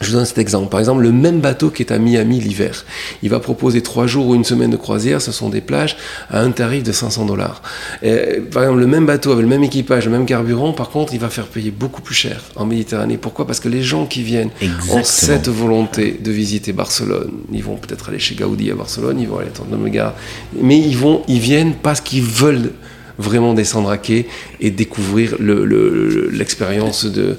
[0.00, 0.68] je vous donne cet exemple.
[0.70, 2.84] Par exemple, le même bateau qui est à Miami l'hiver,
[3.22, 5.96] il va proposer trois jours ou une semaine de croisière, ce sont des plages,
[6.30, 7.62] à un tarif de 500 dollars.
[8.52, 11.20] Par exemple, le même bateau avec le même équipage, le même carburant, par contre, il
[11.20, 13.16] va faire payer beaucoup plus cher en Méditerranée.
[13.16, 13.46] Pourquoi?
[13.46, 15.00] Parce que les gens qui viennent Exactement.
[15.00, 17.32] ont cette volonté de visiter Barcelone.
[17.52, 20.14] Ils vont peut-être aller chez Gaudi à Barcelone, ils vont aller à le Gare,
[20.60, 22.72] mais ils vont, ils viennent parce qu'ils veulent
[23.18, 24.26] vraiment descendre à quai
[24.60, 27.36] et découvrir le- le- l'expérience de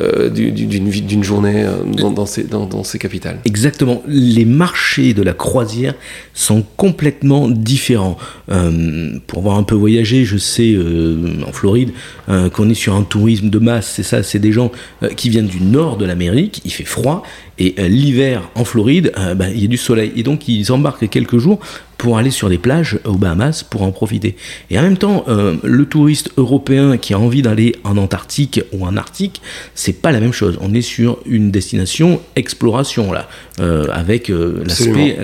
[0.00, 1.76] euh, du- du- d'une journée euh,
[2.12, 3.38] dans, ces, capitales.
[3.44, 4.02] Exactement.
[4.06, 5.94] Les marchés de la croisière
[6.34, 8.18] sont complètement différents.
[8.50, 10.76] Euh, pour avoir un peu voyagé, je sais
[11.46, 11.90] en Floride
[12.52, 13.92] qu'on est sur un tourisme de masse.
[13.94, 14.70] C'est ça, c'est des gens
[15.16, 16.60] qui viennent du nord de l'Amérique.
[16.64, 17.22] Il fait froid
[17.58, 20.70] et euh, l'hiver en Floride, euh, ben, il y a du soleil et donc ils
[20.72, 21.58] embarquent quelques jours
[21.96, 24.36] pour aller sur des plages aux Bahamas pour en profiter.
[24.70, 28.84] Et en même temps, euh, le touriste européen qui a envie d'aller en Antarctique ou
[28.86, 29.40] en Arctique,
[29.74, 30.58] c'est pas la même chose.
[30.60, 33.28] On est sur une destination exploration là,
[33.60, 34.62] euh, avec euh,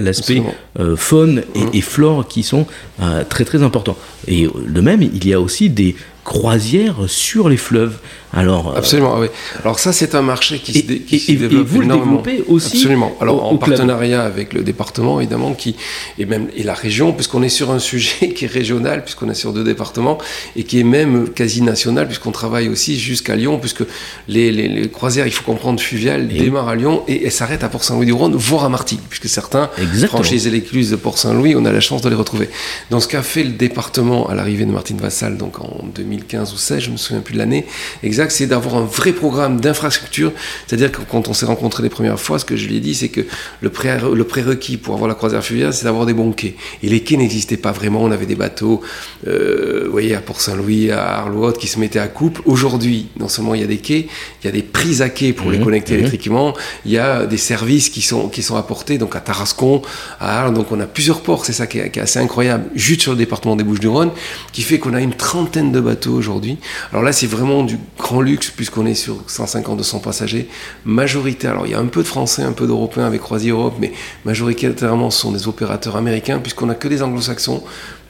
[0.01, 0.43] l'aspect,
[0.81, 1.69] euh, faune et, Mhm.
[1.75, 2.67] et flore qui sont
[3.03, 3.99] euh, très très importants.
[4.27, 7.99] Et euh, de même, il y a aussi des croisières sur les fleuves.
[8.35, 9.27] Alors, euh, Absolument, oui.
[9.63, 11.67] Alors ça, c'est un marché qui, et, se, dé- qui et- se et- et développe
[11.67, 12.23] vous le énormément.
[12.23, 13.15] développez aussi Absolument.
[13.21, 13.77] Alors au- en au club.
[13.77, 15.77] partenariat avec le département, évidemment, qui
[16.19, 19.35] et même et la région, puisqu'on est sur un sujet qui est régional, puisqu'on est
[19.35, 20.17] sur deux départements
[20.57, 23.83] et qui est même quasi national, puisqu'on travaille aussi jusqu'à Lyon, puisque
[24.29, 28.35] les, les, les croisières, il faut comprendre, fluviales, démarrent à Lyon et, s'arrêtent à Port-Saint-Louis-du-Rhône,
[28.35, 29.69] voire à Martigues, puisque certains
[30.07, 32.49] franchissent l'écluse de Port-Saint-Louis, on a la chance de les retrouver.
[32.91, 36.57] Donc ce qu'a fait le département à l'arrivée de Martine Vassal, donc en 2015 ou
[36.57, 37.67] 16, je me souviens plus de l'année
[38.03, 40.33] exact, c'est d'avoir un vrai programme d'infrastructure.
[40.67, 42.95] C'est-à-dire que quand on s'est rencontrés les premières fois, ce que je lui ai dit,
[42.95, 43.23] c'est que
[43.61, 46.57] le, pré le prérequis pour avoir la croisière fluviale, c'est d'avoir des bons quais.
[46.83, 48.03] Et les quais n'existaient pas vraiment.
[48.03, 48.83] On avait des bateaux,
[49.27, 52.43] euh, vous voyez, à Port-Saint-Louis, à Arles qui se mettaient à couple.
[52.45, 54.07] Aujourd'hui, non seulement il y a des quais,
[54.43, 56.01] il y a des prises à quai pour les Mhm, connecter mhm.
[56.01, 59.83] électriquement, il y a des services qui sont, qui sont apportés, donc à Tarascon,
[60.21, 62.65] à Arles, donc on a plusieurs ports, c'est ça qui est, qui est assez incroyable,
[62.75, 64.11] juste sur le département des Bouches-du-Rhône,
[64.53, 66.59] qui fait qu'on a une trentaine de bateaux aujourd'hui.
[66.91, 70.49] Alors là, c'est vraiment du grand luxe, puisqu'on est sur 150-200 passagers,
[70.85, 73.77] majorité, alors il y a un peu de Français, un peu d'Européens avec Croisière Europe,
[73.79, 73.93] mais
[74.25, 77.63] majoritairement sont des opérateurs américains, puisqu'on a que des anglo-saxons,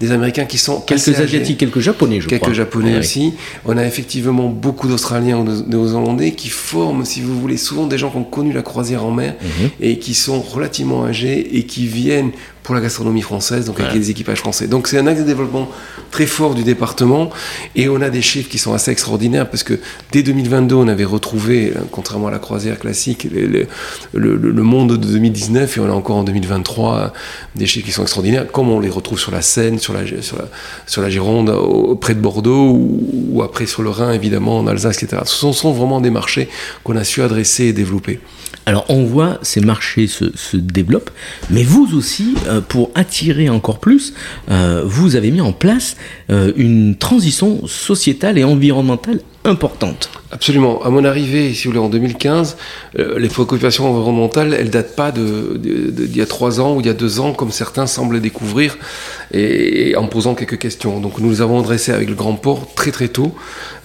[0.03, 1.23] des américains qui sont quelques assez âgés.
[1.37, 2.53] asiatiques, quelques japonais, je Quelques crois.
[2.53, 3.33] japonais Ouais, aussi.
[3.65, 7.97] On a effectivement beaucoup d'Australiens ou de Néo-Zélandais qui forment, si vous voulez, souvent des
[7.99, 9.71] gens qui ont connu la croisière en mer Mhm.
[9.81, 12.33] et qui sont relativement âgés et qui viennent
[12.65, 14.69] pour la gastronomie française, donc avec des équipages français.
[14.69, 15.69] Donc c'est un axe de développement
[16.13, 17.29] très fort du département
[17.75, 19.81] et on a des chiffres qui sont assez extraordinaires parce que
[20.13, 23.67] dès 2022, on avait retrouvé, contrairement à la croisière classique, le,
[24.15, 27.13] le, monde de 2019 et on a encore en 2023
[27.57, 31.11] des chiffres qui sont extraordinaires, comme on les retrouve sur la Seine, sur sur la,
[31.11, 32.79] Gironde, près de Bordeaux
[33.31, 35.23] ou, après sur le Rhin, évidemment, en Alsace, etc.
[35.25, 36.49] Ce sont, sont vraiment des marchés
[36.85, 38.21] qu'on a su adresser et développer.
[38.65, 41.11] Alors on voit ces marchés se, se développent,
[41.51, 44.15] mais vous aussi, euh, pour attirer encore plus,
[44.51, 45.97] euh, vous avez mis en place
[46.31, 50.11] euh, une transition sociétale et environnementale importante.
[50.31, 50.83] Absolument.
[50.83, 52.57] À mon arrivée, si vous voulez, en 2015,
[52.99, 56.91] euh, les préoccupations environnementales, elles datent pas d'il y a trois ans ou il y
[56.91, 58.79] a deux ans, comme certains semblent découvrir,
[59.33, 61.01] et, en posant quelques questions.
[61.01, 63.35] Donc nous les avons adressées avec le Grand Port très très tôt,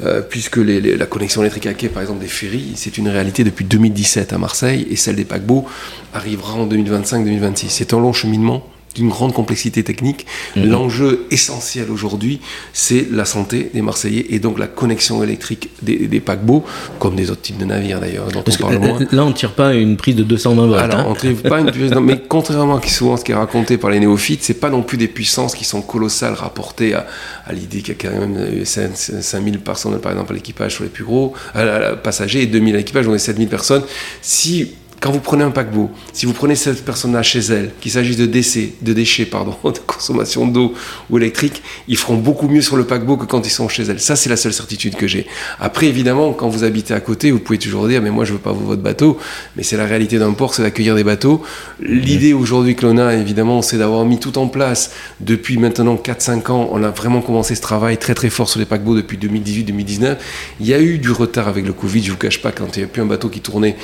[0.05, 3.65] euh, puisque la connexion électrique à quai, par exemple, des ferries, c'est une réalité depuis
[3.65, 5.65] 2017 à Marseille, et celle des paquebots
[6.13, 7.65] arrivera en 2025-2026.
[7.69, 8.63] C'est un long cheminement
[8.97, 10.25] d'une grande complexité technique.
[10.55, 10.69] Mhm.
[10.69, 12.41] L'enjeu essentiel aujourd'hui,
[12.73, 16.65] c'est la santé des Marseillais et donc la connexion électrique des, paquebots,
[16.99, 18.99] comme des autres types de navires d'ailleurs, dont on parle moins.
[19.11, 20.79] Là, on ne tire pas une prise de 220 volts.
[20.79, 21.05] Alors, hein.
[21.07, 23.99] on tire pas une prise, mais contrairement à souvent ce qui est raconté par les
[23.99, 27.05] néophytes, c'est pas non plus des puissances qui sont colossales rapportées à,
[27.53, 31.03] l'idée qu'il y a quand même 5000 personnes par exemple à l'équipage sur les plus
[31.03, 33.83] gros, à, passagers et 2000 à l'équipage, on est 7000 personnes.
[34.21, 38.17] Si quand vous prenez un paquebot, si vous prenez cette personne-là chez elle, qu'il s'agisse
[38.17, 40.73] de décès, de déchets, pardon, de consommation d'eau
[41.09, 43.99] ou électrique, ils feront beaucoup mieux sur le paquebot que quand ils sont chez elle.
[43.99, 45.27] Ça, c'est la seule certitude que j'ai.
[45.59, 48.39] Après, évidemment, quand vous habitez à côté, vous pouvez toujours dire, mais moi, je veux
[48.39, 49.19] pas votre bateau.
[49.55, 51.43] Mais c'est la réalité d'un port, c'est d'accueillir des bateaux.
[51.79, 56.51] L'idée aujourd'hui que l'on a, évidemment, c'est d'avoir mis tout en place depuis maintenant 4-5
[56.51, 56.69] ans.
[56.71, 60.17] On a vraiment commencé ce travail très très fort sur les paquebots depuis 2018-2019.
[60.59, 62.79] Il y a eu du retard avec le Covid, je vous cache pas, quand il
[62.79, 63.75] n'y a plus un bateau qui tournait.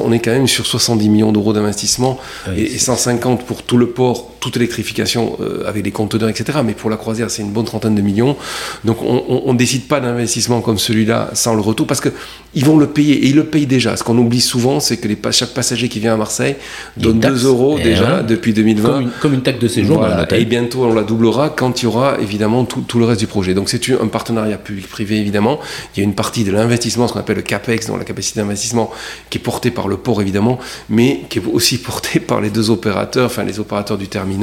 [0.00, 2.18] on est quand même sur 70 millions d'euros d'investissement
[2.56, 6.58] et, 150 pour tout le port, toute électrification euh, avec des conteneurs, etc.
[6.64, 8.36] Mais pour la croisière, c'est une bonne trentaine de millions.
[8.84, 12.86] Donc on ne décide pas d'investissement comme celui-là sans le retour parce qu'ils vont le
[12.86, 13.96] payer et ils le payent déjà.
[13.96, 16.56] Ce qu'on oublie souvent, c'est que les, chaque passager qui vient à Marseille
[16.96, 19.04] donne 2 euros déjà depuis 2020.
[19.20, 20.06] Comme une, taxe de séjour.
[20.30, 23.26] et bientôt on la doublera quand il y aura évidemment tout, tout le reste du
[23.26, 23.54] projet.
[23.54, 25.58] Donc c'est un partenariat public-privé évidemment.
[25.94, 28.40] Il y a une partie de l'investissement, ce qu'on appelle le CAPEX, dans la capacité
[28.40, 28.90] d'investissement,
[29.30, 32.70] qui est portée par le port évidemment mais qui est aussi porté par les deux
[32.70, 34.35] opérateurs, enfin les opérateurs du terminal,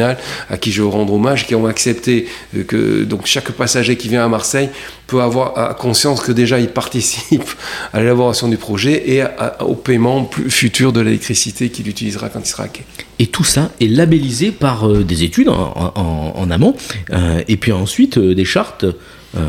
[0.50, 2.28] à qui je veux rendre hommage, qui ont accepté
[2.68, 4.70] que donc chaque passager qui vient à Marseille
[5.08, 7.50] peut avoir conscience que déjà il participe
[7.94, 9.24] à l'élaboration du projet et
[9.60, 12.84] au paiement futur de l'électricité qu'il utilisera quand il sera quai.
[13.20, 16.76] Et tout ça est labellisé par euh, des études en, amont,
[17.12, 18.86] euh, et puis ensuite euh, des chartes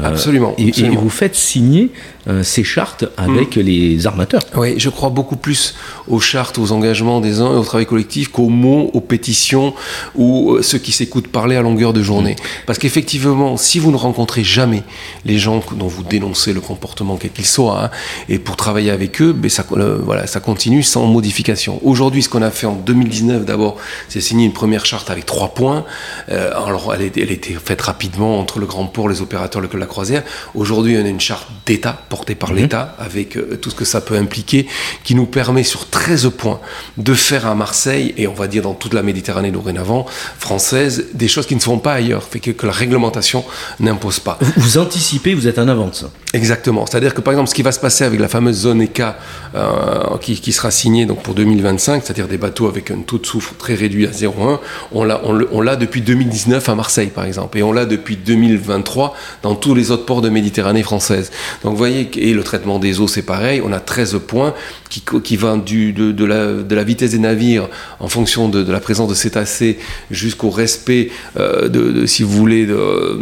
[0.04, 1.90] absolument, et, vous faites signer
[2.26, 3.60] euh, ces chartes avec mm.
[3.60, 4.40] les armateurs.
[4.56, 5.74] Oui, je crois beaucoup plus
[6.08, 9.74] aux chartes, aux engagements des uns et au travail collectif qu'aux mots, aux pétitions
[10.14, 12.32] ou euh, ceux qui s'écoutent parler à longueur de journée.
[12.32, 12.64] Mm.
[12.66, 14.84] Parce qu'effectivement, si vous ne rencontrez jamais
[15.26, 17.90] les gens dont vous dénoncez le comportement quel qu'il soit, hein,
[18.30, 21.78] et pour travailler avec eux, ben ça, euh, voilà, ça continue sans modification.
[21.84, 23.76] Aujourd'hui, ce qu'on a fait en 2019, d'abord,
[24.08, 25.84] c'est signer une première charte avec trois points.
[26.28, 30.22] alors, elle, elle était faite rapidement entre le Grand Port, les opérateurs, le La Croisière.
[30.54, 32.56] Aujourd'hui, on a une charte d'État porté par mhm.
[32.56, 34.66] l'État, avec euh, tout ce que ça peut impliquer,
[35.04, 36.60] qui nous permet sur 13 points
[36.96, 40.06] de faire à Marseille, et on va dire dans toute la Méditerranée dorénavant,
[40.38, 43.44] française, des choses qui ne se font pas ailleurs, fait que, que la réglementation
[43.80, 44.38] n'impose pas.
[44.56, 46.04] Vous, anticipez, vous êtes en avance.
[46.34, 46.84] Exactement.
[46.84, 49.16] C'est-à-dire que par exemple, ce qui va se passer avec la fameuse zone ECA
[49.54, 53.26] euh, qui, qui, sera signée donc, pour 2025, c'est-à-dire des bateaux avec un taux de
[53.26, 54.58] soufre très réduit à 0,1,
[54.90, 59.14] on l'a, on, l'a depuis 2019 à Marseille par exemple, et on l'a depuis 2023
[59.44, 61.30] dans tous les autres ports de Méditerranée française.
[61.62, 63.62] Donc vous voyez et le traitement des eaux, c'est pareil.
[63.64, 64.54] On a 13 points
[64.90, 67.68] qui, qui vont du, de, la, de, la, vitesse des navires
[68.00, 69.78] en fonction de, la présence de cétacés
[70.10, 73.18] jusqu'au respect, euh, de, si vous voulez, euh,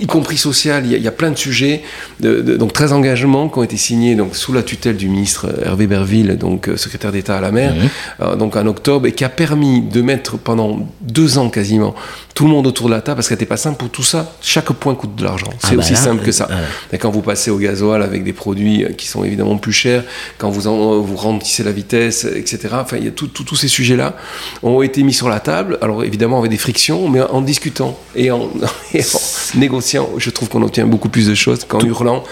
[0.00, 0.84] y compris social.
[0.86, 1.82] Il y, a, plein de sujets.
[2.46, 6.36] Donc 13 engagements qui ont été signés donc, sous la tutelle du ministre Hervé Berville,
[6.38, 8.36] donc euh, secrétaire d'État à la mer, mmh.
[8.36, 11.94] donc en octobre, et qui a permis de mettre pendant deux ans quasiment
[12.36, 14.30] tout le monde autour de la table, parce qu'elle n'était pas simple pour tout ça.
[14.42, 15.48] Chaque point coûte de l'argent.
[15.58, 16.46] C'est ah bah aussi simple que ça.
[16.92, 20.04] Et quand vous passez au gasoil avec des produits qui sont évidemment plus chers,
[20.36, 22.68] quand vous, en, vous rendissez la vitesse, etc.
[22.72, 24.16] Enfin, il y a tous ces sujets-là
[24.62, 25.78] ont été mis sur la table.
[25.80, 28.50] Alors évidemment avec des frictions, mais en discutant et en,
[29.54, 32.22] négociant, je trouve qu'on obtient beaucoup plus de choses qu'en hurlant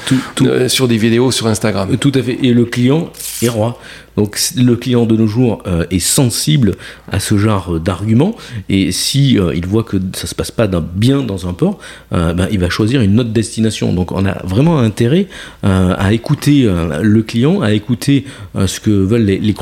[0.43, 1.97] euh, sur des vidéos sur Instagram.
[1.97, 2.39] Tout à fait.
[2.43, 3.09] Et le client
[3.41, 3.79] est roi.
[4.17, 6.77] Donc le client de nos jours euh, est sensible
[7.11, 8.35] à ce genre d'arguments
[8.69, 11.79] et si euh, il voit que ça se passe pas bien dans un port,
[12.11, 13.93] ben, il va choisir une autre destination.
[13.93, 15.27] Donc on a vraiment intérêt
[15.63, 16.69] à écouter
[17.03, 18.25] le client, à écouter
[18.55, 19.55] ce que veulent les, les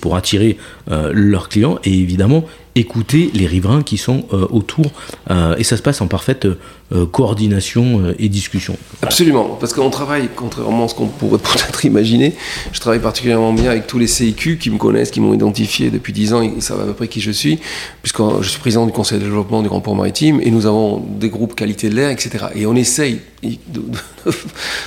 [0.00, 0.56] pour attirer
[0.88, 2.44] leurs clients et évidemment
[2.76, 4.86] écouter les riverains qui sont euh, autour.
[5.30, 6.46] Euh, et ça se passe en parfaite
[6.92, 8.76] euh, coordination et discussion.
[9.02, 12.34] Absolument, parce qu'on travaille, contrairement à ce qu'on pourrait peut-être imaginer,
[12.72, 16.12] je travaille particulièrement bien avec tous les CIQ qui me connaissent, qui m'ont identifié depuis
[16.12, 17.58] 10 ans, ils savent à peu près qui je suis,
[18.02, 20.98] puisque je suis président du conseil de développement du Grand Port Maritime, et nous avons
[20.98, 22.46] des groupes qualité de l'air, etc.
[22.54, 23.82] Et on essaye de,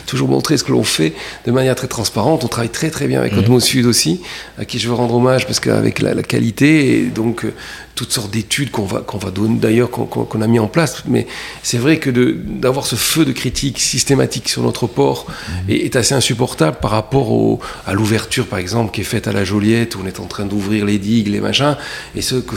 [0.06, 1.14] toujours montrer ce que l'on fait
[1.46, 2.44] de manière très transparente.
[2.44, 3.40] On travaille très très bien avec mmh.
[3.40, 4.22] Otmo Sud aussi,
[4.58, 7.46] à qui je veux rendre hommage, parce qu'avec la, la, qualité, et donc
[7.96, 11.04] toutes sortes d'études qu'on va, qu'on va donner, d'ailleurs, qu'on a mis en place.
[11.08, 11.28] Mais
[11.64, 15.26] c'est vrai que d'avoir ce feu de critique systématique sur notre port
[15.68, 15.76] mhm.
[15.76, 19.44] est, assez insupportable par rapport au, à l'ouverture, par exemple, qui est faite à la
[19.44, 21.76] Joliette, où on est en train d'ouvrir les digues, les machins,
[22.16, 22.56] et ce que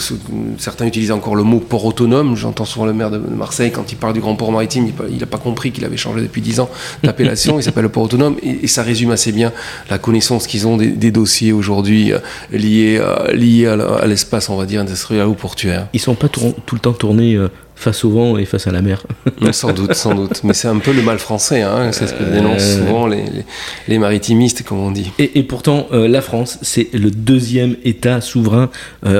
[0.58, 2.36] certains utilisent encore le mot port autonome.
[2.36, 5.26] J'entends souvent le maire de Marseille, quand il parle du grand port maritime, il n'a
[5.26, 6.70] pas compris qu'il avait changé depuis 10 ans
[7.02, 9.52] d'appellation, il s'appelle le port autonome, et, ça résume assez bien
[9.90, 12.20] la connaissance qu'ils ont des, dossiers aujourd'hui euh,
[12.52, 15.88] liés, euh, liés à l'espace, on va dire, industriel portuaire.
[15.92, 18.82] Ils sont pas tout le temps tournés euh, face au vent et face à la
[18.82, 19.04] mer.
[19.52, 20.42] sans doute, sans doute.
[20.44, 21.90] Mais c'est un peu le mal français, hein.
[21.92, 25.10] c'est ce que euh, dénoncent souvent les, maritimistes, comme on dit.
[25.18, 28.70] Et, pourtant, euh, la France, c'est le deuxième État souverain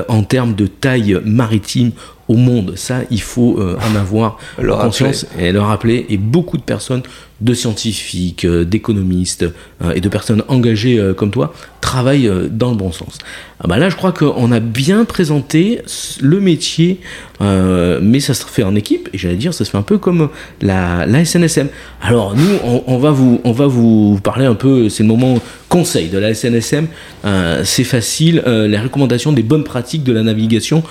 [0.07, 1.91] en termes de taille maritime
[2.27, 2.73] au monde.
[2.75, 6.05] Ça, il faut en avoir conscience et le rappeler.
[6.09, 7.03] Et beaucoup de personnes,
[7.41, 9.45] de scientifiques, d'économistes
[9.93, 13.17] et de personnes engagées comme toi, travaillent dans le bon sens.
[13.65, 15.79] Ah bah là, je crois qu'on a bien présenté
[16.19, 16.99] le métier,
[17.39, 19.07] euh, mais ça se fait en équipe.
[19.13, 20.27] Et j'allais dire, ça se fait un peu comme
[20.61, 21.69] la, la SNSM.
[22.01, 24.89] Alors nous, on, va vous, on va vous parler un peu.
[24.89, 26.87] C'est le moment conseil de la SNSM.
[27.23, 28.43] Euh, c'est facile.
[28.45, 30.83] Euh, les recommandations des bonnes pratiques de la navigation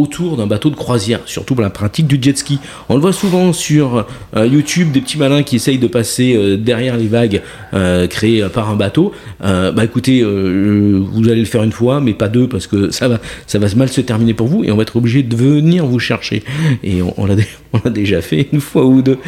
[0.00, 2.58] autour d'un bateau de croisière, surtout pour la pratique du jet ski.
[2.88, 4.06] On le voit souvent sur
[4.36, 7.42] euh, YouTube, des petits malins qui essayent de passer euh, derrière les vagues
[7.74, 9.12] euh, créées par un bateau.
[9.40, 13.20] bah écoutez, vous allez le faire une fois, mais pas deux, parce que ça va,
[13.46, 15.98] ça va mal se terminer pour vous, et on va être obligé de venir vous
[15.98, 16.42] chercher.
[16.82, 17.26] Et on,
[17.84, 19.18] l'a déjà fait une fois ou deux.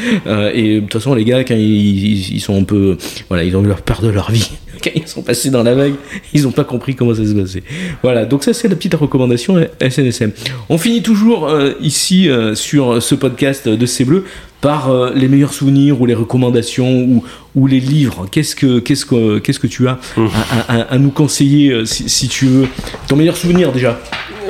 [0.54, 2.96] et de toute façon, les gars, quand ils, sont un peu,
[3.28, 4.50] voilà, ils ont eu leur peur de leur vie
[4.82, 5.94] quand ils sont passés dans la vague,
[6.32, 7.62] ils n'ont pas compris comment ça se passait.
[8.02, 10.32] Voilà, donc ça c'est la petite recommandation SNSM.
[10.68, 14.24] On finit toujours euh, ici euh, sur ce podcast de C'est Bleu
[14.60, 18.26] par euh, les meilleurs souvenirs ou les recommandations ou, ou les livres.
[18.30, 20.26] Qu'est-ce que, qu'est-ce que, qu'est-ce que tu as mmh.
[20.68, 22.68] à, nous conseiller si, tu veux?
[23.06, 24.00] Ton meilleur souvenir déjà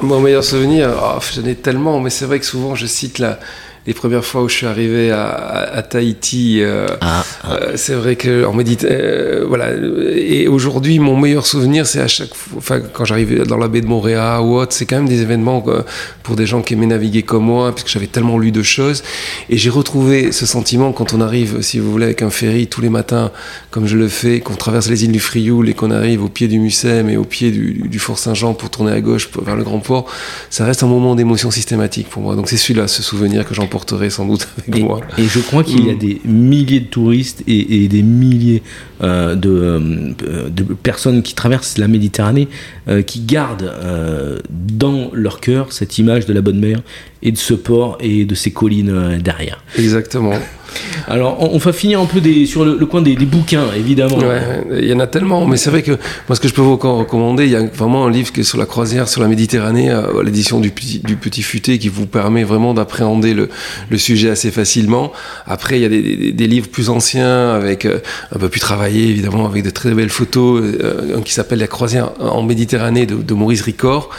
[0.00, 3.38] Mon meilleur souvenir, oh, j'en ai tellement, mais c'est vrai que souvent je cite la
[3.88, 7.52] les premières fois où je suis arrivé à, Tahiti, euh, ah, ah.
[7.54, 9.70] Euh, c'est vrai que en euh, voilà.
[10.14, 13.80] Et aujourd'hui, mon meilleur souvenir, c'est à chaque fois, enfin, quand j'arrivais dans la baie
[13.80, 15.64] de Montréal ou autre, c'est quand même des événements
[16.22, 19.02] pour des gens qui aimaient naviguer comme moi, puisque j'avais tellement lu de choses.
[19.48, 22.82] Et j'ai retrouvé ce sentiment quand on arrive, si vous voulez, avec un ferry tous
[22.82, 23.30] les matins,
[23.70, 26.46] comme je le fais, qu'on traverse les îles du Frioul et qu'on arrive au pied
[26.46, 29.80] du Mussem et au pied du, Fort Saint-Jean pour tourner à gauche vers le Grand
[29.80, 30.04] Port.
[30.50, 32.36] Ça reste un moment d'émotion systématique pour moi.
[32.36, 33.77] Donc c'est celui-là, ce souvenir que j'emporte
[34.10, 35.00] sans doute avec et, moi.
[35.18, 35.98] Et je crois qu'il y a mm.
[35.98, 38.62] des milliers de touristes et, des milliers
[39.02, 42.48] euh, de, euh, de, personnes qui traversent la Méditerranée
[42.88, 43.72] euh, qui gardent
[44.50, 46.80] dans leur cœur cette image de la bonne mer
[47.22, 49.62] et de ce port et de ces collines derrière.
[49.78, 50.34] Exactement.
[51.06, 54.18] Alors, on, va finir un peu des, sur le, coin des, bouquins, évidemment.
[54.70, 55.92] il y en a tellement, mais c'est vrai que
[56.28, 58.44] moi, ce que je peux vous recommander, il y a vraiment un livre qui est
[58.44, 62.44] sur la croisière, sur la Méditerranée, à l'édition du, du Petit Futé, qui vous permet
[62.44, 63.48] vraiment d'appréhender le,
[63.90, 65.12] le, sujet assez facilement.
[65.46, 68.00] Après, il y a des, des, livres plus anciens, avec euh,
[68.34, 71.66] un peu plus travaillés, évidemment, avec de très belles photos, euh, un qui s'appelle La
[71.66, 74.10] croisière en Méditerranée de, Maurice Ricor.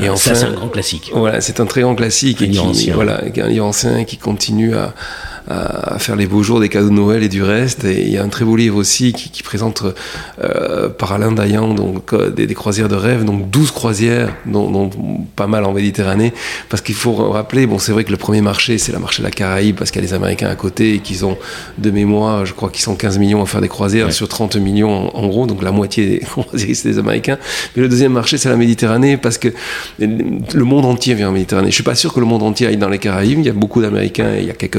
[0.00, 1.10] Et ah, enfin, ça, c'est un grand classique.
[1.14, 2.42] Voilà, c'est un très grand classique.
[2.42, 2.94] Un livre ancien.
[2.94, 4.94] Voilà, un livre ancien qui continue à
[5.50, 7.84] à faire les beaux jours des cadeaux de Noël et du reste.
[7.84, 9.82] Et il y a un très beau livre aussi qui, présente
[10.42, 14.90] euh, par Alain Dayan donc, euh, des, croisières de rêve, donc 12 croisières, dont,
[15.34, 16.32] pas mal en Méditerranée.
[16.68, 19.26] Parce qu'il faut rappeler, bon, c'est vrai que le premier marché, c'est le marché de
[19.26, 21.36] la Caraïbe, parce qu'il y a les Américains à côté et qu'ils ont
[21.78, 25.16] de mémoire, je crois qu'ils sont 15 millions à faire des croisières sur 30 millions
[25.16, 27.38] en, gros, donc la moitié des croisières, c'est des Américains.
[27.74, 29.48] Mais le deuxième marché, c'est la Méditerranée, parce que
[29.98, 31.70] le monde entier vient en Méditerranée.
[31.70, 33.40] Je suis pas sûr que le monde entier aille dans les Caraïbes.
[33.40, 34.78] Il y a beaucoup d'Américains, il y a quelques,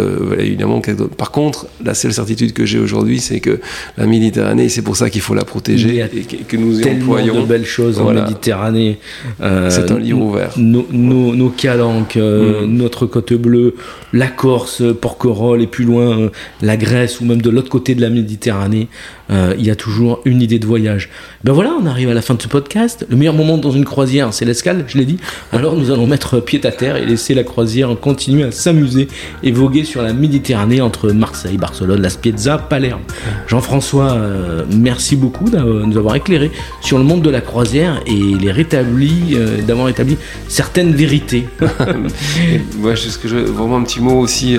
[0.62, 3.60] évidemment Par contre, la seule certitude que j'ai aujourd'hui, c'est que
[3.97, 7.41] la Méditerranée, c'est pour ça qu'il faut la protéger et que, nous y employons.
[7.41, 9.00] de belles choses en Méditerranée.
[9.41, 10.52] Euh, c'est un livre ouvert.
[10.58, 12.71] Nos, nos, calanques, euh, mm.
[12.71, 13.76] notre côte bleue,
[14.13, 16.30] la Corse, Porquerolles et plus loin
[16.62, 18.88] la Grèce ou même de l'autre côté de la Méditerranée,
[19.30, 21.10] il y a toujours une idée de voyage.
[21.45, 23.06] Ben voilà, on arrive à la fin de ce podcast.
[23.10, 25.17] Le meilleur moment dans une croisière, c'est l'escale, je l'ai dit.
[25.54, 29.08] Alors nous allons mettre pied à terre et laisser la croisière continuer à s'amuser
[29.41, 30.40] et voguer sur la Méditerranée
[30.82, 33.01] entre Marseille, Barcelone, La Spiezza, Palerme.
[33.47, 36.51] Jean-François, euh, merci beaucoup de nous avoir éclairé
[36.82, 41.47] sur le monde de la croisière et les rétabli, euh, d'avoir établi certaines vérités.
[42.77, 44.58] Moi, ce que je, vraiment un petit mot aussi,